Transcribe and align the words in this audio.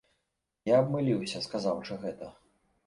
Я 0.71 0.79
абмыліўся, 0.83 1.43
сказаўшы 1.49 2.03
гэта. 2.09 2.37